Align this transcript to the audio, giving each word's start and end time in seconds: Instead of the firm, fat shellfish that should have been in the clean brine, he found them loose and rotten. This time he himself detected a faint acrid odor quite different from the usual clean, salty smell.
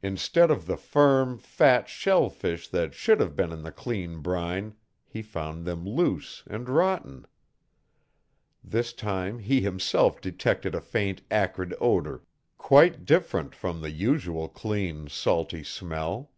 Instead 0.00 0.48
of 0.48 0.64
the 0.66 0.76
firm, 0.76 1.38
fat 1.40 1.88
shellfish 1.88 2.68
that 2.68 2.94
should 2.94 3.18
have 3.18 3.34
been 3.34 3.50
in 3.50 3.64
the 3.64 3.72
clean 3.72 4.18
brine, 4.20 4.76
he 5.08 5.22
found 5.22 5.64
them 5.64 5.84
loose 5.84 6.44
and 6.46 6.68
rotten. 6.68 7.26
This 8.62 8.92
time 8.92 9.40
he 9.40 9.60
himself 9.60 10.20
detected 10.20 10.72
a 10.72 10.80
faint 10.80 11.22
acrid 11.32 11.74
odor 11.80 12.22
quite 12.58 13.04
different 13.04 13.56
from 13.56 13.80
the 13.80 13.90
usual 13.90 14.48
clean, 14.48 15.08
salty 15.08 15.64
smell. 15.64 16.30